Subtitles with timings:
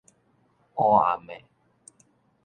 [0.73, 1.31] 烏暗的